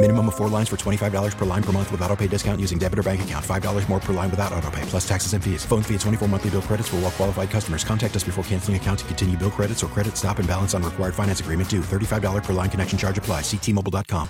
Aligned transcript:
Minimum 0.00 0.28
of 0.28 0.36
four 0.36 0.48
lines 0.48 0.68
for 0.68 0.76
$25 0.76 1.36
per 1.36 1.44
line 1.44 1.62
per 1.62 1.72
month 1.72 1.90
with 1.90 2.00
auto 2.02 2.14
pay 2.14 2.28
discount 2.28 2.60
using 2.60 2.78
debit 2.78 3.00
or 3.00 3.02
bank 3.02 3.22
account. 3.22 3.44
$5 3.44 3.88
more 3.88 3.98
per 3.98 4.12
line 4.12 4.30
without 4.30 4.52
auto 4.52 4.70
pay, 4.70 4.82
plus 4.82 5.06
taxes 5.08 5.32
and 5.32 5.42
fees. 5.42 5.64
Phone 5.64 5.82
fee 5.82 5.94
at 5.94 6.00
24 6.02 6.28
monthly 6.28 6.50
bill 6.50 6.62
credits 6.62 6.88
for 6.88 6.96
all 6.96 7.02
well 7.02 7.10
qualified 7.10 7.50
customers. 7.50 7.82
Contact 7.82 8.14
us 8.14 8.22
before 8.22 8.44
canceling 8.44 8.76
account 8.76 9.00
to 9.00 9.04
continue 9.06 9.36
bill 9.36 9.50
credits 9.50 9.82
or 9.82 9.88
credit 9.88 10.16
stop 10.16 10.38
and 10.38 10.46
balance 10.46 10.72
on 10.72 10.84
required 10.84 11.16
finance 11.16 11.40
agreement 11.40 11.68
due. 11.68 11.80
$35 11.80 12.44
per 12.44 12.52
line 12.52 12.70
connection 12.70 12.96
charge 12.96 13.18
apply. 13.18 13.40
Ctmobile.com. 13.40 14.28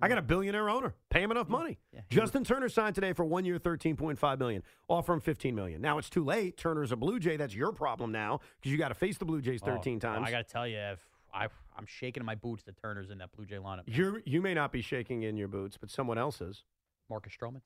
I 0.00 0.06
got 0.06 0.18
a 0.18 0.22
billionaire 0.22 0.70
owner. 0.70 0.94
Pay 1.10 1.24
him 1.24 1.32
enough 1.32 1.48
money. 1.48 1.80
Justin 2.10 2.44
Turner 2.44 2.68
signed 2.68 2.94
today 2.94 3.12
for 3.12 3.24
one 3.24 3.44
year, 3.44 3.58
13.5 3.58 4.38
million. 4.38 4.62
Offer 4.86 5.14
him 5.14 5.20
15 5.20 5.52
million. 5.52 5.80
Now 5.80 5.98
it's 5.98 6.08
too 6.08 6.24
late. 6.24 6.56
Turner's 6.56 6.92
a 6.92 6.96
Blue 6.96 7.18
Jay. 7.18 7.36
That's 7.36 7.56
your 7.56 7.72
problem 7.72 8.12
now 8.12 8.38
because 8.60 8.70
you 8.70 8.78
got 8.78 8.88
to 8.88 8.94
face 8.94 9.18
the 9.18 9.24
Blue 9.24 9.40
Jays 9.40 9.62
oh, 9.64 9.66
thirteen 9.66 9.96
Oh, 9.96 10.06
times. 10.06 10.28
I 10.28 10.30
got 10.30 10.46
to 10.46 10.52
tell 10.52 10.68
you, 10.68 10.78
if 10.78 11.00
I, 11.34 11.48
I'm 11.78 11.86
shaking 11.86 12.20
in 12.22 12.26
my 12.26 12.34
boots 12.34 12.64
that 12.64 12.76
Turner's 12.82 13.10
in 13.10 13.18
that 13.18 13.30
Blue 13.32 13.46
Jay 13.46 13.56
lineup. 13.56 13.82
you 13.86 14.20
you 14.26 14.42
may 14.42 14.52
not 14.54 14.72
be 14.72 14.82
shaking 14.82 15.22
in 15.22 15.36
your 15.36 15.48
boots, 15.48 15.76
but 15.78 15.90
someone 15.90 16.18
else 16.18 16.40
is. 16.40 16.64
Marcus 17.08 17.32
Stroman. 17.40 17.60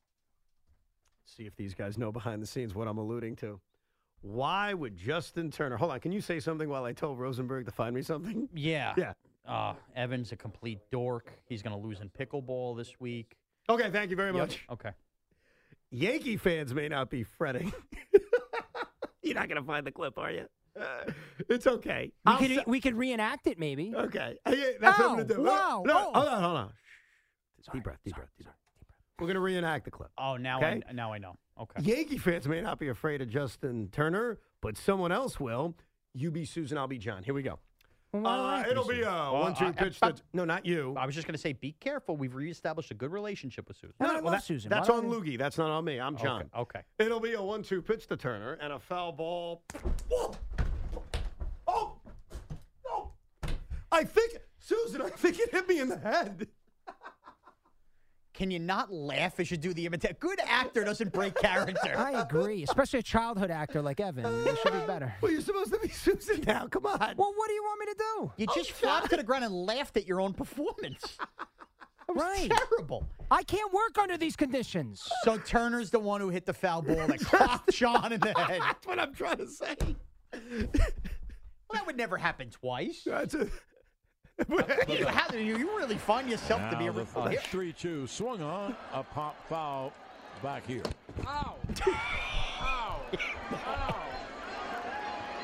See 1.25 1.45
if 1.47 1.57
these 1.57 1.75
guys 1.75 1.97
know 1.99 2.13
behind 2.13 2.43
the 2.43 2.47
scenes 2.47 2.75
what 2.75 2.87
I'm 2.89 2.99
alluding 2.99 3.37
to. 3.37 3.61
Why 4.21 4.73
would 4.75 4.97
Justin 4.97 5.51
Turner? 5.51 5.77
Hold 5.77 5.93
on. 5.93 6.01
Can 6.01 6.13
you 6.13 6.21
say 6.21 6.39
something 6.41 6.69
while 6.69 6.85
I 6.85 6.93
tell 6.93 7.17
Rosenberg 7.17 7.65
to 7.67 7.73
find 7.73 7.95
me 7.95 8.03
something? 8.03 8.49
Yeah. 8.55 8.95
Yeah. 8.97 9.13
Uh, 9.47 9.75
Evans 9.97 10.31
a 10.31 10.37
complete 10.37 10.79
dork. 10.93 11.33
He's 11.47 11.63
going 11.63 11.75
to 11.75 11.83
lose 11.85 12.01
in 12.01 12.09
pickleball 12.11 12.77
this 12.77 13.01
week. 13.01 13.35
Okay. 13.69 13.91
Thank 13.91 14.11
you 14.11 14.17
very 14.17 14.31
Yep. 14.33 14.37
much. 14.37 14.65
Okay. 14.71 14.91
Yankee 15.91 16.37
fans 16.37 16.73
may 16.73 16.89
not 16.89 17.11
be 17.11 17.25
fretting. 17.25 17.73
You're 19.23 19.35
not 19.35 19.49
going 19.49 19.61
to 19.61 19.67
find 19.67 19.87
the 19.87 19.93
clip, 19.93 20.19
are 20.19 20.31
you? 20.31 20.47
Uh, 20.81 21.11
it's 21.49 21.67
okay. 21.67 22.13
We 22.25 22.33
I'll 22.33 22.39
could 22.39 22.51
se- 22.51 22.65
we 22.67 22.81
could 22.81 22.95
reenact 22.95 23.47
it 23.47 23.59
maybe. 23.59 23.93
Okay. 23.95 24.37
Uh, 24.47 24.53
yeah, 24.57 24.65
that's 24.81 24.99
what 24.99 25.11
I'm 25.11 25.15
going 25.17 25.29
to 25.29 25.35
Oh, 25.35 25.37
do. 25.37 25.43
wow. 25.43 25.83
No, 25.87 25.99
Oh. 25.99 26.13
hold 26.21 26.29
on, 26.29 26.43
hold 26.43 26.57
on. 26.57 26.73
deep 27.73 27.85
breath, 27.85 27.99
deep 28.05 28.15
breath, 28.15 28.29
deep 28.39 28.47
breath. 28.47 28.57
We're 29.19 29.27
going 29.27 29.35
to 29.35 29.41
reenact 29.41 29.85
the 29.85 29.91
clip. 29.91 30.11
Oh, 30.19 30.37
now 30.37 30.59
Okay. 30.59 30.83
I 30.89 30.93
now 30.93 31.13
I 31.13 31.19
know. 31.19 31.37
Okay. 31.61 31.83
Yankee 31.83 32.19
fans 32.19 32.49
may 32.49 32.61
not 32.61 32.79
be 32.79 32.89
afraid 32.89 33.21
of 33.23 33.29
Justin 33.29 33.89
Turner, 33.93 34.39
but 34.63 34.77
someone 34.77 35.13
else 35.13 35.39
will. 35.39 35.75
You 36.15 36.31
be 36.31 36.45
Susan, 36.45 36.77
I'll 36.79 36.89
be 36.89 36.99
John. 36.99 37.23
Here 37.23 37.35
we 37.35 37.43
go. 37.43 37.59
Well, 38.15 38.27
I 38.27 38.63
Uh, 38.63 38.69
it'll 38.71 38.87
be 38.87 39.01
a 39.01 39.05
Well, 39.07 39.41
one-two 39.41 39.67
I- 39.67 39.73
pitch. 39.73 39.99
I- 40.03 40.11
to, 40.13 40.23
no, 40.35 40.45
not 40.45 40.67
you. 40.67 40.95
I 40.99 41.07
was 41.07 41.15
just 41.15 41.27
going 41.27 41.33
to 41.35 41.39
say, 41.41 41.55
be 41.55 41.73
careful. 41.81 42.15
We've 42.17 42.35
reestablished 42.35 42.91
a 42.91 42.95
good 42.95 43.11
relationship 43.11 43.69
with 43.69 43.79
Susan. 43.79 43.95
I 44.01 44.05
well, 44.17 44.25
love 44.25 44.33
that- 44.33 44.43
Susan. 44.45 44.69
That's 44.69 44.91
on 44.91 45.05
Loogie. 45.07 45.39
That's 45.39 45.57
not 45.57 45.71
on 45.71 45.85
me. 45.87 45.99
I'm 45.99 46.17
John. 46.19 46.43
Okay. 46.55 46.81
okay. 46.81 46.81
It'll 46.99 47.21
be 47.21 47.33
a 47.35 47.43
one-two 47.43 47.81
pitch 47.81 48.07
to 48.09 48.17
Turner 48.19 48.55
and 48.61 48.73
a 48.75 48.79
foul 48.79 49.13
ball. 49.13 49.63
Whoa! 50.11 50.35
Oh! 51.67 51.97
Oh! 52.87 53.13
I 53.93 54.05
think 54.05 54.39
Susan. 54.59 55.03
I 55.03 55.11
think 55.11 55.39
it 55.39 55.51
hit 55.51 55.69
me 55.69 55.79
in 55.79 55.89
the 55.89 55.99
head. 55.99 56.49
Can 58.35 58.51
you 58.51 58.59
not 58.59 58.91
laugh 58.91 59.39
as 59.41 59.51
you 59.51 59.59
do 59.59 59.75
the 59.75 59.85
imitation? 59.85 60.17
Good 60.19 60.41
actor 60.45 60.83
doesn't 60.85 61.13
break 61.13 61.35
character. 61.35 61.95
I 61.97 62.23
agree, 62.23 62.63
especially 62.63 63.01
a 63.01 63.03
childhood 63.03 63.51
actor 63.51 63.83
like 63.83 64.01
Evan. 64.01 64.25
It 64.25 64.59
should 64.63 64.73
be 64.73 64.87
better. 64.87 65.15
Well, 65.21 65.31
you're 65.31 65.43
supposed 65.43 65.73
to 65.75 65.79
be 65.79 65.89
Susan 65.89 66.43
now. 66.47 66.67
Come 66.67 66.87
on. 66.87 66.99
Well, 66.99 67.35
what 67.37 67.49
do 67.49 67.53
you 67.53 67.63
want 67.63 67.81
me 67.81 67.87
to 67.87 67.95
do? 67.99 68.33
You 68.39 68.47
just 68.55 68.71
oh, 68.71 68.75
flopped 68.75 69.11
to 69.11 69.17
the 69.19 69.23
ground 69.23 69.45
and 69.45 69.55
laughed 69.55 69.99
at 69.99 70.07
your 70.07 70.21
own 70.21 70.33
performance. 70.33 71.17
That 72.09 72.17
was 72.17 72.25
Right. 72.25 72.51
terrible. 72.69 73.07
I 73.31 73.45
can't 73.45 73.73
work 73.73 73.97
under 73.97 74.19
these 74.19 74.35
conditions. 74.35 75.09
So 75.23 75.39
Turner's 75.39 75.91
the 75.91 76.01
one 76.01 76.21
who 76.21 76.31
hit 76.31 76.45
the 76.45 76.53
foul 76.53 76.83
ball 76.83 77.07
that 77.07 77.21
clocked 77.21 77.73
Sean 77.75 78.13
in 78.13 78.19
the 78.19 78.35
head. 78.37 78.61
That's 78.61 78.85
what 78.87 78.99
I'm 78.99 79.15
trying 79.15 79.37
to 79.37 79.47
say. 79.47 79.77
Well, 80.33 80.67
that 81.75 81.87
would 81.87 81.97
never 81.97 82.17
happen 82.19 82.51
twice. 82.51 83.03
That's 83.07 83.35
a. 83.35 83.47
You, 84.39 85.07
how, 85.07 85.35
you, 85.35 85.59
you 85.59 85.77
really 85.77 85.97
find 85.97 86.29
yourself 86.29 86.71
to 86.71 86.77
be 86.77 86.87
a 86.87 86.93
Now 86.93 87.05
the 87.15 87.39
oh, 87.39 87.51
3-2 87.51 88.09
swung 88.09 88.43
on 88.43 88.75
a 88.93 89.03
pop 89.03 89.37
foul 89.49 89.93
back 90.43 90.67
here. 90.67 90.83
Ow! 91.27 91.55
Ow! 92.61 93.01
Ow! 93.67 93.97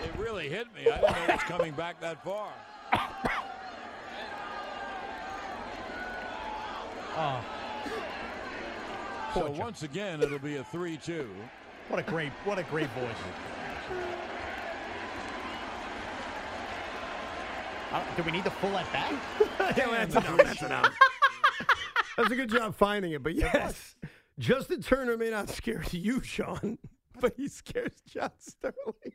It 0.05 0.19
really 0.19 0.49
hit 0.49 0.67
me. 0.75 0.91
I 0.91 1.01
didn't 1.01 1.03
know 1.03 1.25
it 1.25 1.33
was 1.33 1.43
coming 1.43 1.73
back 1.73 2.01
that 2.01 2.23
far. 2.25 2.51
Oh, 7.21 7.45
So 9.35 9.51
once 9.51 9.83
again, 9.83 10.23
it'll 10.23 10.39
be 10.39 10.57
a 10.57 10.65
3-2. 10.65 11.27
what 11.89 11.99
a 11.99 12.05
great, 12.05 12.31
what 12.45 12.59
a 12.59 12.63
great 12.65 12.89
voice. 12.91 14.19
Uh, 17.91 18.03
do 18.17 18.23
we 18.23 18.33
need 18.33 18.45
to 18.45 18.51
pull 18.51 18.71
that 18.73 18.91
back? 18.93 19.13
yeah, 19.77 20.05
that's 20.05 20.15
enough. 20.15 20.37
That's 20.37 20.63
enough. 20.63 20.99
That's 22.17 22.31
a 22.31 22.37
good 22.37 22.51
job 22.51 22.75
finding 22.75 23.13
it. 23.13 23.23
But 23.23 23.35
yes, 23.35 23.97
Justin 24.39 24.83
Turner 24.83 25.17
may 25.17 25.31
not 25.31 25.49
scare 25.49 25.83
you, 25.91 26.21
Sean, 26.23 26.79
but 27.21 27.35
he 27.37 27.49
scares 27.49 27.93
John 28.07 28.31
Sterling. 28.39 29.15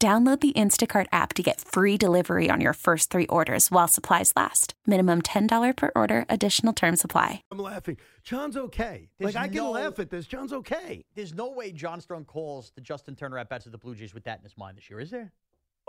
Download 0.00 0.38
the 0.40 0.52
Instacart 0.52 1.06
app 1.10 1.34
to 1.34 1.42
get 1.42 1.60
free 1.60 1.96
delivery 1.98 2.48
on 2.48 2.60
your 2.60 2.72
first 2.72 3.10
three 3.10 3.26
orders 3.26 3.68
while 3.72 3.88
supplies 3.88 4.32
last. 4.36 4.74
Minimum 4.86 5.22
$10 5.22 5.76
per 5.76 5.90
order, 5.96 6.24
additional 6.28 6.72
term 6.72 6.94
supply. 6.94 7.42
I'm 7.50 7.58
laughing. 7.58 7.96
John's 8.22 8.56
okay. 8.56 9.08
There's 9.18 9.34
like, 9.34 9.42
I 9.44 9.48
can 9.48 9.56
no- 9.56 9.72
laugh 9.72 9.98
at 9.98 10.08
this. 10.08 10.28
John's 10.28 10.52
okay. 10.52 11.04
There's 11.16 11.34
no 11.34 11.50
way 11.50 11.72
John 11.72 12.00
Sterling 12.00 12.26
calls 12.26 12.70
the 12.76 12.80
Justin 12.80 13.16
Turner 13.16 13.38
at 13.38 13.48
bats 13.48 13.66
of 13.66 13.72
the 13.72 13.78
Blue 13.78 13.96
Jays 13.96 14.14
with 14.14 14.22
that 14.22 14.38
in 14.38 14.44
his 14.44 14.56
mind 14.56 14.76
this 14.76 14.88
year, 14.88 15.00
is 15.00 15.10
there? 15.10 15.32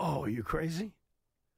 Oh, 0.00 0.24
are 0.24 0.28
you 0.28 0.42
crazy? 0.42 0.90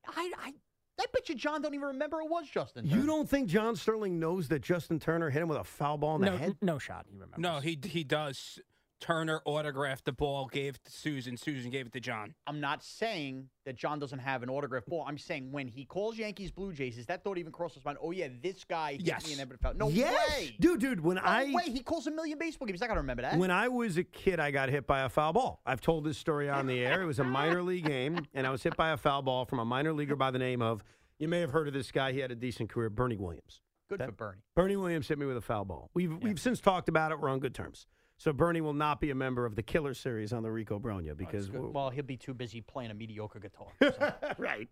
I, 0.06 0.31
I, 0.44 0.52
I 1.00 1.06
bet 1.10 1.31
you 1.31 1.34
John 1.37 1.62
don't 1.62 1.72
even 1.72 1.87
remember 1.88 2.20
it 2.20 2.28
was 2.28 2.46
Justin. 2.50 2.84
You 2.87 3.06
don't 3.06 3.26
think 3.31 3.48
John 3.48 3.76
Sterling 3.76 4.19
knows 4.20 4.48
that 4.48 4.60
Justin 4.60 5.00
Turner 5.00 5.31
hit 5.31 5.40
him 5.40 5.48
with 5.48 5.56
a 5.58 5.64
foul 5.64 5.96
ball 5.96 6.16
in 6.16 6.20
the 6.20 6.31
No, 6.32 6.37
head? 6.37 6.56
no 6.60 6.78
shot. 6.78 7.06
He 7.08 7.14
remembers. 7.14 7.38
No, 7.38 7.60
he 7.60 7.78
he 7.82 8.05
does. 8.05 8.58
Turner 9.02 9.43
autographed 9.44 10.04
the 10.04 10.12
ball, 10.12 10.46
gave 10.46 10.76
it 10.76 10.84
to 10.84 10.93
Susan. 10.93 11.37
Susan 11.37 11.72
gave 11.72 11.87
it 11.87 11.93
to 11.93 11.99
John. 11.99 12.34
I'm 12.46 12.60
not 12.60 12.84
saying 12.84 13.49
that 13.64 13.75
John 13.76 13.99
doesn't 13.99 14.20
have 14.20 14.44
an 14.44 14.49
autograph 14.49 14.87
ball. 14.87 15.04
I'm 15.08 15.19
saying 15.19 15.50
when 15.50 15.66
he 15.66 15.84
calls 15.84 16.16
Yankees 16.16 16.52
Blue 16.52 16.72
Jays, 16.72 16.96
is 16.99 17.06
that 17.06 17.25
thought 17.25 17.37
even 17.37 17.50
cross 17.50 17.75
his 17.75 17.84
mind? 17.84 17.99
Oh 18.00 18.12
yeah, 18.12 18.28
this 18.40 18.62
guy 18.62 18.93
hit 18.93 19.00
Yes. 19.02 19.26
me 19.26 19.32
in 19.32 19.49
the 19.49 19.58
foul. 19.58 19.75
No 19.75 19.88
yes, 19.88 20.14
way, 20.31 20.54
dude, 20.60 20.78
dude. 20.78 21.00
When 21.00 21.16
no 21.16 21.22
I 21.25 21.52
way. 21.52 21.64
He 21.72 21.81
calls 21.81 22.06
a 22.06 22.12
million 22.12 22.38
baseball 22.38 22.66
games. 22.66 22.81
I 22.81 22.87
gotta 22.87 23.00
remember 23.00 23.22
that. 23.22 23.37
When 23.38 23.50
I 23.50 23.66
was 23.66 23.96
a 23.96 24.04
kid, 24.04 24.38
I 24.38 24.52
got 24.52 24.69
hit 24.69 24.87
by 24.87 25.00
a 25.00 25.08
foul 25.08 25.32
ball. 25.32 25.60
I've 25.66 25.81
told 25.81 26.05
this 26.05 26.16
story 26.16 26.48
on 26.48 26.69
the 26.69 26.78
air. 26.84 27.02
It 27.02 27.06
was 27.06 27.19
a 27.19 27.25
minor 27.25 27.60
league 27.60 27.87
game, 27.87 28.25
and 28.34 28.46
I 28.46 28.50
was 28.50 28.62
hit 28.62 28.76
by 28.76 28.90
a 28.93 28.96
foul 28.96 29.22
ball 29.22 29.44
from 29.46 29.58
a 29.58 29.64
minor 29.64 29.93
leaguer 29.93 30.14
by 30.14 30.31
the 30.31 30.38
name 30.38 30.62
of, 30.62 30.84
you 31.19 31.26
may 31.26 31.40
have 31.40 31.50
heard 31.50 31.66
of 31.66 31.75
this 31.75 31.90
guy. 31.90 32.12
He 32.12 32.20
had 32.20 32.31
a 32.31 32.37
decent 32.37 32.70
career, 32.70 32.88
Bernie 32.88 33.16
Williams. 33.16 33.62
Good 33.88 33.98
that- 33.98 34.06
for 34.06 34.12
Bernie. 34.12 34.43
Bernie 34.55 34.76
Williams 34.76 35.08
hit 35.08 35.19
me 35.19 35.26
with 35.26 35.37
a 35.37 35.40
foul 35.43 35.64
ball. 35.64 35.90
We've, 35.93 36.16
we've 36.22 36.38
since 36.38 36.60
talked 36.60 36.88
about 36.88 37.10
it. 37.10 37.20
We're 37.20 37.31
on 37.31 37.40
good 37.40 37.55
terms. 37.55 37.87
So 38.22 38.32
Bernie 38.32 38.60
will 38.60 38.72
not 38.72 39.00
be 39.00 39.10
a 39.10 39.16
member 39.16 39.44
of 39.44 39.56
the 39.56 39.64
Killer 39.64 39.94
series 39.94 40.32
on 40.32 40.44
the 40.44 40.50
Rico 40.52 40.78
Bronya 40.78 41.16
because 41.16 41.50
Well, 41.50 41.90
he'll 41.90 42.04
be 42.04 42.16
too 42.16 42.34
busy 42.34 42.60
playing 42.60 42.92
a 42.92 42.94
mediocre 42.94 43.40
guitar. 43.40 43.66
so. 43.82 44.14
right. 44.38 44.69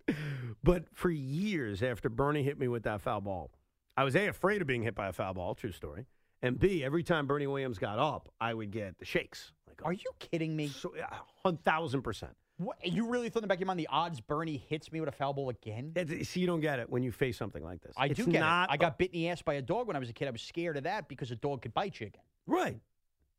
But 0.62 0.84
for 0.92 1.10
years 1.10 1.82
after 1.82 2.08
Bernie 2.08 2.44
hit 2.44 2.60
me 2.60 2.68
with 2.68 2.84
that 2.84 3.00
foul 3.00 3.20
ball, 3.20 3.50
I 3.96 4.04
was 4.04 4.14
A, 4.14 4.28
afraid 4.28 4.60
of 4.60 4.68
being 4.68 4.84
hit 4.84 4.94
by 4.94 5.08
a 5.08 5.12
foul 5.12 5.34
ball, 5.34 5.56
true 5.56 5.72
story. 5.72 6.06
And 6.42 6.60
B, 6.60 6.84
every 6.84 7.02
time 7.02 7.26
Bernie 7.26 7.48
Williams 7.48 7.78
got 7.78 7.98
up, 7.98 8.28
I 8.40 8.54
would 8.54 8.70
get 8.70 8.96
the 9.00 9.04
shakes. 9.04 9.50
Like, 9.66 9.84
Are 9.84 9.94
you 9.94 10.12
kidding 10.20 10.54
me? 10.54 10.68
so, 10.68 10.92
yeah, 10.96 11.08
1,000%. 11.44 12.28
What, 12.58 12.76
you 12.86 13.08
really 13.08 13.30
thought 13.30 13.40
in 13.40 13.42
the 13.42 13.48
back 13.48 13.56
of 13.56 13.62
your 13.62 13.66
mind 13.66 13.80
the 13.80 13.88
odds 13.88 14.20
Bernie 14.20 14.58
hits 14.68 14.92
me 14.92 15.00
with 15.00 15.08
a 15.08 15.12
foul 15.12 15.32
ball 15.32 15.48
again? 15.48 15.90
It's- 15.96 16.28
See, 16.28 16.38
you 16.38 16.46
don't 16.46 16.60
get 16.60 16.78
it 16.78 16.88
when 16.88 17.02
you 17.02 17.10
face 17.10 17.36
something 17.36 17.64
like 17.64 17.80
this. 17.80 17.94
I 17.96 18.06
It's 18.06 18.16
do 18.16 18.26
get 18.26 18.38
not 18.38 18.68
it. 18.70 18.74
I 18.74 18.76
got 18.76 18.96
bit 18.96 19.10
in 19.12 19.22
the 19.22 19.28
ass 19.30 19.42
by 19.42 19.54
a 19.54 19.62
dog 19.62 19.88
when 19.88 19.96
I 19.96 19.98
was 19.98 20.08
a 20.08 20.12
kid. 20.12 20.28
I 20.28 20.30
was 20.30 20.40
scared 20.40 20.76
of 20.76 20.84
that 20.84 21.08
because 21.08 21.32
a 21.32 21.36
dog 21.36 21.62
could 21.62 21.74
bite 21.74 21.98
you 21.98 22.06
again. 22.06 22.22
Right. 22.46 22.78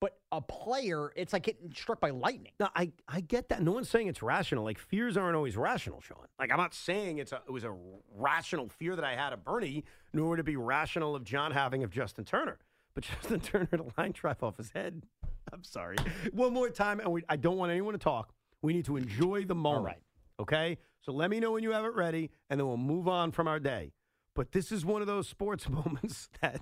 But 0.01 0.17
a 0.31 0.41
player, 0.41 1.13
it's 1.15 1.31
like 1.31 1.43
getting 1.43 1.71
struck 1.73 1.99
by 2.01 2.09
lightning. 2.09 2.51
No, 2.59 2.67
I, 2.75 2.91
I 3.07 3.21
get 3.21 3.49
that. 3.49 3.61
No 3.61 3.71
one's 3.71 3.87
saying 3.87 4.07
it's 4.07 4.23
rational. 4.23 4.63
Like 4.63 4.79
fears 4.79 5.15
aren't 5.15 5.35
always 5.35 5.55
rational, 5.55 6.01
Sean. 6.01 6.25
Like 6.39 6.51
I'm 6.51 6.57
not 6.57 6.73
saying 6.73 7.19
it's 7.19 7.31
a 7.31 7.41
it 7.47 7.51
was 7.51 7.63
a 7.63 7.73
rational 8.17 8.67
fear 8.67 8.95
that 8.95 9.05
I 9.05 9.15
had 9.15 9.31
of 9.31 9.45
Bernie, 9.45 9.85
nor 10.11 10.29
would 10.29 10.39
it 10.39 10.45
be 10.45 10.55
rational 10.55 11.15
of 11.15 11.23
John 11.23 11.51
having 11.51 11.83
of 11.83 11.91
Justin 11.91 12.25
Turner. 12.25 12.57
But 12.95 13.03
Justin 13.21 13.39
Turner 13.39 13.67
had 13.69 13.79
a 13.79 13.85
line 13.95 14.11
drive 14.11 14.41
off 14.41 14.57
his 14.57 14.71
head. 14.71 15.03
I'm 15.53 15.63
sorry. 15.63 15.97
One 16.33 16.53
more 16.53 16.69
time, 16.69 16.99
and 16.99 17.11
we, 17.11 17.23
I 17.29 17.35
don't 17.35 17.57
want 17.57 17.71
anyone 17.71 17.93
to 17.93 17.99
talk. 17.99 18.33
We 18.63 18.73
need 18.73 18.85
to 18.85 18.97
enjoy 18.97 19.45
the 19.45 19.55
moment. 19.55 19.85
right. 19.85 20.01
Okay. 20.39 20.77
So 21.01 21.11
let 21.11 21.29
me 21.29 21.39
know 21.39 21.51
when 21.51 21.63
you 21.63 21.71
have 21.71 21.85
it 21.85 21.93
ready, 21.95 22.29
and 22.49 22.59
then 22.59 22.67
we'll 22.67 22.77
move 22.77 23.07
on 23.07 23.31
from 23.31 23.47
our 23.47 23.59
day. 23.59 23.91
But 24.35 24.51
this 24.51 24.71
is 24.71 24.85
one 24.85 25.01
of 25.01 25.07
those 25.07 25.27
sports 25.27 25.69
moments 25.69 26.29
that 26.41 26.61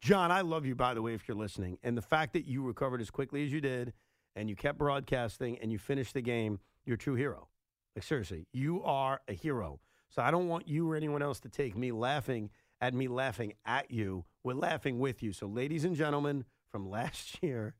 John, 0.00 0.30
I 0.30 0.42
love 0.42 0.66
you, 0.66 0.74
by 0.74 0.94
the 0.94 1.02
way, 1.02 1.14
if 1.14 1.26
you're 1.26 1.36
listening. 1.36 1.78
And 1.82 1.96
the 1.96 2.02
fact 2.02 2.34
that 2.34 2.46
you 2.46 2.62
recovered 2.62 3.00
as 3.00 3.10
quickly 3.10 3.44
as 3.44 3.52
you 3.52 3.60
did 3.60 3.92
and 4.36 4.50
you 4.50 4.56
kept 4.56 4.78
broadcasting 4.78 5.58
and 5.58 5.72
you 5.72 5.78
finished 5.78 6.14
the 6.14 6.20
game, 6.20 6.58
you're 6.84 6.96
a 6.96 6.98
true 6.98 7.14
hero. 7.14 7.48
Like, 7.96 8.02
seriously, 8.02 8.46
you 8.52 8.82
are 8.82 9.20
a 9.28 9.32
hero. 9.32 9.80
So 10.10 10.22
I 10.22 10.30
don't 10.30 10.48
want 10.48 10.68
you 10.68 10.90
or 10.90 10.96
anyone 10.96 11.22
else 11.22 11.40
to 11.40 11.48
take 11.48 11.76
me 11.76 11.90
laughing 11.92 12.50
at 12.80 12.92
me 12.92 13.08
laughing 13.08 13.54
at 13.64 13.90
you. 13.90 14.24
We're 14.42 14.54
laughing 14.54 14.98
with 14.98 15.22
you. 15.22 15.32
So, 15.32 15.46
ladies 15.46 15.84
and 15.84 15.96
gentlemen, 15.96 16.44
from 16.70 16.90
last 16.90 17.38
year, 17.42 17.74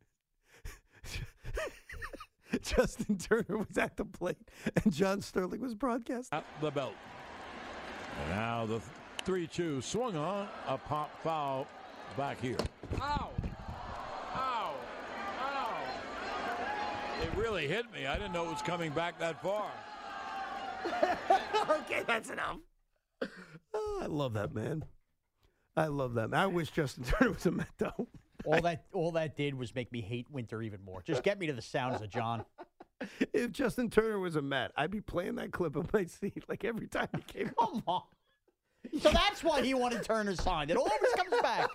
Justin 2.63 3.19
Turner 3.19 3.59
was 3.59 3.77
at 3.77 3.97
the 3.97 4.05
plate 4.05 4.51
and 4.83 4.93
John 4.93 5.21
Sterling 5.21 5.61
was 5.61 5.75
broadcasting. 5.75 6.39
At 6.39 6.47
the 6.61 6.71
belt. 6.71 6.95
And 8.21 8.31
now 8.31 8.65
the 8.67 8.81
3 9.25 9.47
2 9.47 9.83
swung 9.83 10.17
on. 10.17 10.49
A 10.69 10.79
pop 10.79 11.11
foul 11.23 11.67
back 12.17 12.41
here. 12.41 12.57
Ow! 13.01 13.31
Ow! 14.35 14.75
Ow! 15.43 15.77
It 17.23 17.31
really 17.37 17.67
hit 17.67 17.93
me. 17.93 18.07
I 18.07 18.15
didn't 18.17 18.33
know 18.33 18.47
it 18.47 18.53
was 18.53 18.63
coming 18.63 18.93
back 18.93 19.19
that 19.19 19.43
far. 19.43 19.71
okay, 21.71 22.03
that's 22.07 22.31
enough. 22.31 22.59
Oh, 23.73 24.01
I 24.03 24.07
love 24.07 24.35
that 24.35 24.55
man. 24.55 24.85
I 25.77 25.87
love 25.87 26.15
that. 26.15 26.31
Man. 26.31 26.41
I 26.41 26.47
wish 26.47 26.71
Justin 26.71 27.05
Turner 27.05 27.33
was 27.33 27.47
a 27.47 27.51
Met 27.51 27.69
though. 27.79 28.09
All 28.45 28.61
that 28.63 28.85
all 28.93 29.13
that 29.13 29.37
did 29.37 29.55
was 29.55 29.75
make 29.75 29.91
me 29.93 30.01
hate 30.01 30.31
winter 30.31 30.63
even 30.63 30.83
more. 30.85 31.03
Just 31.03 31.23
get 31.23 31.39
me 31.39 31.47
to 31.47 31.53
the 31.53 31.63
sounds 31.63 32.01
of 32.01 32.09
John. 32.09 32.45
If 33.33 33.53
Justin 33.53 33.91
Turner 33.91 34.19
was 34.19 34.37
a 34.37 34.43
Met, 34.43 34.71
I'd 34.77 34.91
be 34.91 35.01
playing 35.01 35.35
that 35.37 35.53
clip 35.53 35.77
on 35.77 35.89
my 35.93 36.05
seat 36.05 36.45
like 36.49 36.65
every 36.65 36.87
time 36.87 37.09
he 37.17 37.23
came 37.23 37.49
up. 37.59 37.71
Come 37.73 37.83
on. 37.87 38.03
So 39.01 39.11
that's 39.11 39.43
why 39.43 39.63
he 39.63 39.75
wanted 39.75 40.03
Turner 40.03 40.35
signed. 40.35 40.71
It 40.71 40.77
always 40.77 41.13
comes 41.17 41.35
back. 41.43 41.69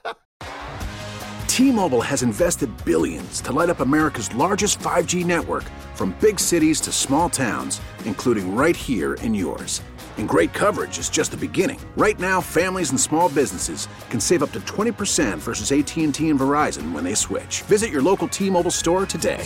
T-Mobile 1.48 2.02
has 2.02 2.24
invested 2.24 2.70
billions 2.86 3.42
to 3.42 3.52
light 3.52 3.70
up 3.70 3.82
America's 3.82 4.34
largest 4.34 4.80
5G 4.80 5.26
network 5.26 5.64
from 5.94 6.16
big 6.22 6.40
cities 6.40 6.80
to 6.82 6.92
small 6.92 7.30
towns, 7.30 7.82
including 8.06 8.56
right 8.56 8.76
here 8.76 9.16
in 9.16 9.34
yours. 9.34 9.82
And 10.18 10.28
great 10.28 10.54
coverage 10.54 11.00
is 11.00 11.10
just 11.10 11.32
the 11.32 11.38
beginning. 11.38 11.80
Right 11.98 12.20
now, 12.20 12.40
families 12.40 12.92
and 12.92 13.00
small 13.00 13.30
businesses 13.30 13.88
can 14.10 14.20
save 14.20 14.44
up 14.44 14.52
to 14.54 14.60
20% 14.62 15.38
versus 15.40 15.72
AT&T 15.72 16.30
and 16.30 16.40
Verizon 16.40 16.94
when 16.94 17.04
they 17.04 17.16
switch. 17.16 17.62
Visit 17.64 17.90
your 17.90 18.02
local 18.02 18.28
T-Mobile 18.28 18.72
store 18.72 19.06
today. 19.06 19.46